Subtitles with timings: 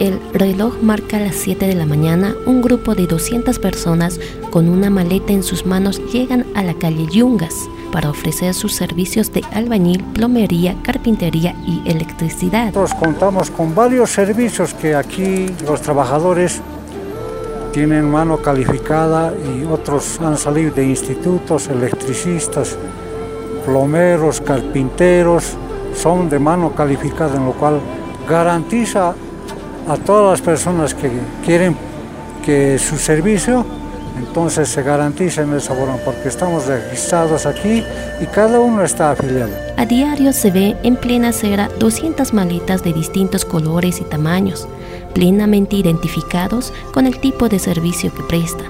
[0.00, 4.18] el reloj marca las 7 de la mañana, un grupo de 200 personas
[4.50, 7.54] con una maleta en sus manos llegan a la calle Yungas
[7.92, 12.72] para ofrecer sus servicios de albañil, plomería, carpintería y electricidad.
[12.72, 16.60] Nosotros contamos con varios servicios que aquí los trabajadores
[17.72, 22.76] tienen mano calificada y otros han salido de institutos, electricistas,
[23.64, 25.56] plomeros, carpinteros,
[25.94, 27.80] son de mano calificada, en lo cual
[28.28, 29.14] garantiza
[29.88, 31.10] a todas las personas que
[31.44, 31.76] quieren
[32.44, 33.64] que su servicio
[34.16, 37.82] entonces se garantice en esa forma porque estamos registrados aquí
[38.20, 39.52] y cada uno está afiliado.
[39.76, 44.68] A diario se ve en plena acera 200 maletas de distintos colores y tamaños,
[45.14, 48.68] plenamente identificados con el tipo de servicio que prestan.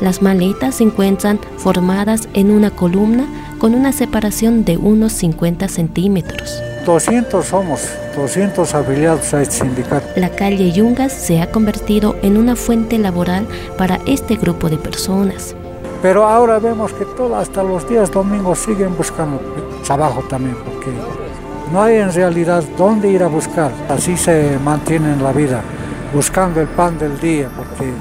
[0.00, 3.26] Las maletas se encuentran formadas en una columna
[3.58, 6.62] con una separación de unos 50 centímetros.
[6.84, 10.06] 200 somos, 200 afiliados a este sindicato.
[10.16, 15.54] La calle Yungas se ha convertido en una fuente laboral para este grupo de personas.
[16.02, 19.40] Pero ahora vemos que todo, hasta los días domingos siguen buscando
[19.84, 20.90] trabajo también, porque
[21.72, 23.70] no hay en realidad dónde ir a buscar.
[23.88, 25.62] Así se mantiene en la vida,
[26.14, 27.92] buscando el pan del día, porque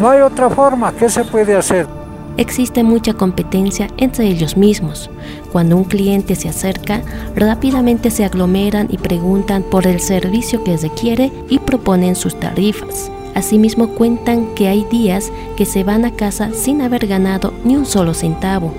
[0.00, 0.92] no hay otra forma.
[0.92, 1.95] ¿Qué se puede hacer?
[2.38, 5.08] Existe mucha competencia entre ellos mismos.
[5.52, 7.02] Cuando un cliente se acerca,
[7.34, 13.10] rápidamente se aglomeran y preguntan por el servicio que requiere y proponen sus tarifas.
[13.34, 17.86] Asimismo cuentan que hay días que se van a casa sin haber ganado ni un
[17.86, 18.74] solo centavo.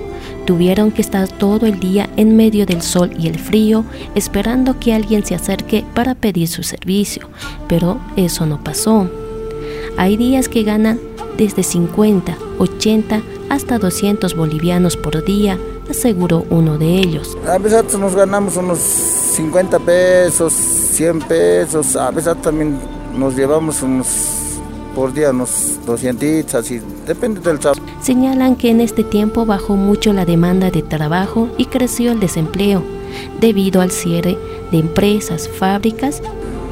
[0.46, 3.84] Tuvieron que estar todo el día en medio del sol y el frío
[4.14, 7.28] esperando que alguien se acerque para pedir su servicio,
[7.68, 9.10] pero eso no pasó.
[9.96, 10.98] Hay días que ganan
[11.36, 15.58] desde 50, 80 hasta 200 bolivianos por día,
[15.90, 17.36] aseguró uno de ellos.
[17.46, 22.78] A veces nos ganamos unos 50 pesos, 100 pesos, a veces también
[23.16, 24.06] nos llevamos unos
[24.94, 27.80] por día unos 200, así, depende del trabajo.
[28.00, 32.82] Señalan que en este tiempo bajó mucho la demanda de trabajo y creció el desempleo,
[33.40, 34.36] debido al cierre
[34.72, 36.20] de empresas, fábricas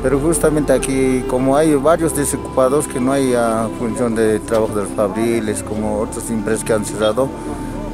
[0.03, 4.83] pero justamente aquí, como hay varios desocupados que no hay uh, función de trabajo de
[4.83, 7.29] los fabriles, como otras empresas que han cerrado,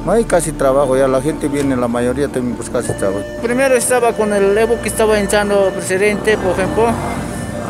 [0.05, 3.23] no hay casi trabajo, ya la gente viene, la mayoría también pues casi trabajo.
[3.41, 6.87] Primero estaba con el Evo que estaba entrando presidente, por ejemplo,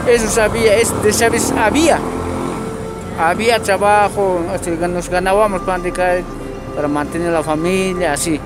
[0.08, 2.00] eso sabía, es, de sabes, había,
[3.20, 4.42] había trabajo,
[4.90, 5.82] nos ganábamos para,
[6.76, 8.40] para mantener la familia, así.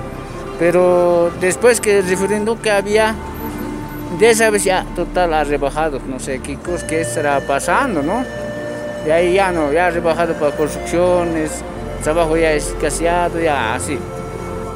[0.58, 3.14] Pero después que el referéndum que había,
[4.16, 8.24] de esa vez ya total ha rebajado, no sé qué, cosa, qué estará pasando, ¿no?
[9.04, 11.62] De ahí ya no, ya ha rebajado para construcciones,
[12.02, 13.98] trabajo ya escaseado, ya así.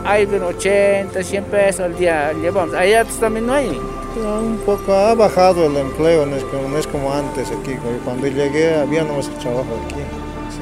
[0.05, 3.69] Hay 80, 100 pesos al día llevamos, allá también no hay.
[4.17, 8.27] Un poco ha bajado el empleo, no es, como, no es como antes aquí, cuando
[8.27, 10.03] llegué había nomás el trabajo aquí,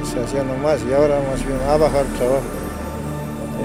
[0.09, 2.41] se, hacía nomás y ahora más bien ha bajado el trabajo.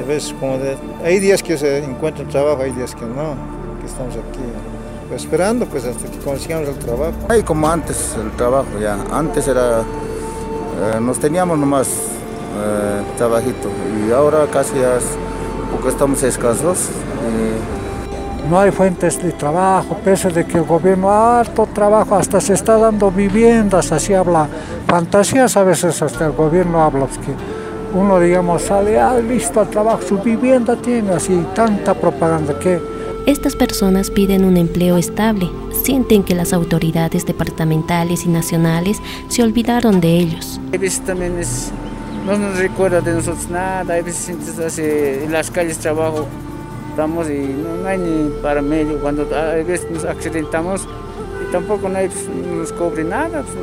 [0.07, 0.35] ¿Ves?
[0.39, 3.35] Como de, hay días que se encuentra el trabajo, hay días que no,
[3.81, 4.76] que estamos aquí
[5.15, 7.15] esperando pues hasta que consigamos el trabajo.
[7.29, 13.69] Hay como antes el trabajo ya, antes era, eh, nos teníamos nomás eh, trabajito
[14.07, 14.99] y ahora casi ya
[15.73, 16.89] porque estamos escasos.
[18.49, 22.55] No hay fuentes de trabajo, pese de que el gobierno ha harto trabajo, hasta se
[22.55, 24.47] está dando viviendas, así habla
[24.87, 27.35] fantasías a veces hasta el gobierno habla, pues, que
[27.99, 32.81] uno digamos sale, ah, listo al trabajo, su vivienda tiene, así tanta propaganda que
[33.27, 35.51] estas personas piden un empleo estable,
[35.83, 38.99] sienten que las autoridades departamentales y nacionales
[39.29, 40.61] se olvidaron de ellos.
[40.73, 41.35] A veces también
[42.25, 46.27] no nos recuerda de nosotros nada, a veces en las calles trabajo,
[46.91, 50.87] estamos y no, hay ni para medio, cuando a veces nos accidentamos
[51.43, 51.99] y tampoco no
[52.57, 53.57] nos cobre nada, pues,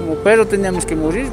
[0.00, 1.28] como perro teníamos que morir.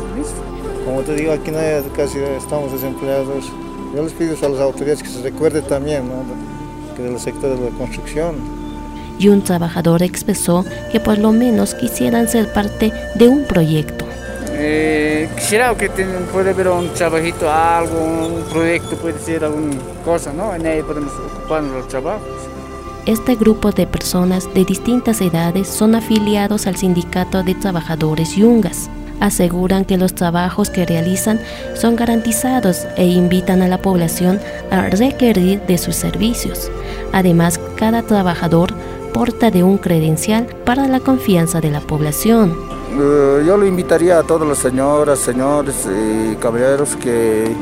[0.85, 1.59] Como te digo, aquí no
[1.95, 3.51] casi estamos desempleados.
[3.95, 6.50] Yo les pido a las autoridades que se recuerde también, ¿no?
[7.01, 8.35] Del sector de la construcción.
[9.19, 14.05] Y un trabajador expresó que por lo menos quisieran ser parte de un proyecto.
[14.53, 15.89] Eh, quisiera que
[16.31, 19.75] puede haber un trabajito, algo, un proyecto, puede ser alguna
[20.05, 20.53] cosa, ¿no?
[20.53, 22.27] En ahí podemos ocuparnos los trabajos.
[23.05, 28.89] Este grupo de personas de distintas edades son afiliados al Sindicato de Trabajadores Yungas
[29.21, 31.39] aseguran que los trabajos que realizan
[31.75, 34.39] son garantizados e invitan a la población
[34.69, 36.69] a requerir de sus servicios.
[37.13, 38.73] Además, cada trabajador
[39.13, 42.55] porta de un credencial para la confianza de la población.
[42.93, 47.55] Eh, yo le invitaría a todas las señoras, señores y caballeros que,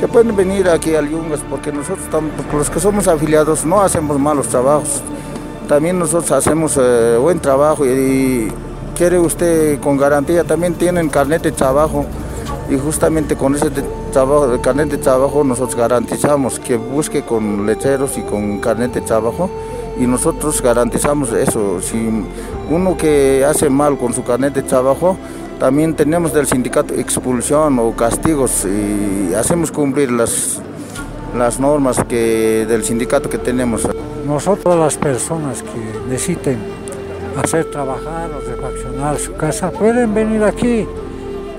[0.00, 2.04] que pueden venir aquí al Yungas porque nosotros
[2.52, 5.00] los que somos afiliados no hacemos malos trabajos.
[5.68, 8.52] También nosotros hacemos eh, buen trabajo y
[8.94, 12.06] quiere usted con garantía, también tienen carnet de trabajo
[12.70, 13.70] y justamente con ese
[14.12, 19.50] trabajo, carnet de trabajo nosotros garantizamos que busque con lecheros y con carnet de trabajo
[19.98, 21.80] y nosotros garantizamos eso.
[21.80, 22.24] Si
[22.70, 25.16] uno que hace mal con su carnet de trabajo,
[25.58, 30.60] también tenemos del sindicato expulsión o castigos y hacemos cumplir las,
[31.36, 33.86] las normas que, del sindicato que tenemos.
[34.26, 36.83] Nosotros las personas que necesiten
[37.42, 40.86] hacer trabajar o refaccionar su casa pueden venir aquí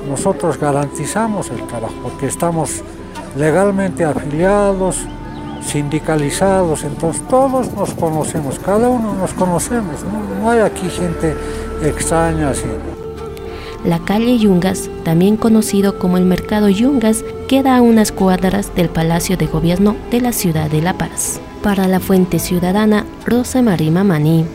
[0.10, 2.84] nosotros garantizamos el trabajo porque estamos
[3.36, 4.98] legalmente afiliados,
[5.62, 9.96] sindicalizados, entonces todos nos conocemos, cada uno nos conocemos,
[10.42, 11.36] no, hay aquí gente
[11.84, 12.66] extraña así.
[13.84, 19.38] La calle Yungas, también conocido como el Mercado Yungas, queda a unas cuadras del Palacio
[19.38, 21.40] de Gobierno de la ciudad de La Paz.
[21.62, 24.46] Para la Fuente Ciudadana, Rosa Marima Maní.